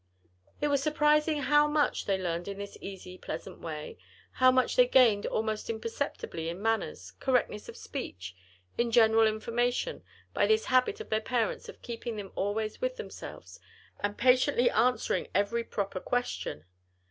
It 0.61 0.69
was 0.69 0.81
surprising 0.81 1.41
how 1.43 1.67
much 1.67 2.05
they 2.05 2.17
learned 2.17 2.47
in 2.47 2.57
this 2.57 2.75
easy 2.81 3.19
pleasant 3.19 3.59
way, 3.59 3.99
how 4.31 4.49
much 4.49 4.75
they 4.75 4.87
gained 4.87 5.27
almost 5.27 5.69
imperceptibly 5.69 6.49
in 6.49 6.59
manners, 6.59 7.11
correctness 7.19 7.69
of 7.69 7.77
speech, 7.77 8.35
and 8.79 8.91
general 8.91 9.27
information, 9.27 10.03
by 10.33 10.47
this 10.47 10.65
habit 10.65 11.01
of 11.01 11.09
their 11.11 11.21
parents 11.21 11.69
of 11.69 11.83
keeping 11.83 12.15
them 12.15 12.31
always 12.33 12.81
with 12.81 12.95
themselves 12.97 13.59
and 13.99 14.17
patiently 14.17 14.71
answering 14.71 15.27
every 15.35 15.63
proper 15.63 15.99
question. 15.99 16.65